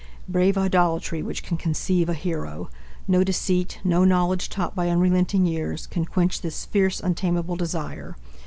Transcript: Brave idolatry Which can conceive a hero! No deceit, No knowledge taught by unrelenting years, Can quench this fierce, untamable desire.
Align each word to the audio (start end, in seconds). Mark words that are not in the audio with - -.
Brave 0.27 0.57
idolatry 0.57 1.21
Which 1.21 1.43
can 1.43 1.57
conceive 1.57 2.09
a 2.09 2.15
hero! 2.15 2.71
No 3.07 3.23
deceit, 3.23 3.79
No 3.83 4.03
knowledge 4.03 4.49
taught 4.49 4.75
by 4.75 4.89
unrelenting 4.89 5.45
years, 5.45 5.85
Can 5.85 6.05
quench 6.05 6.41
this 6.41 6.65
fierce, 6.65 6.99
untamable 6.99 7.55
desire. 7.55 8.17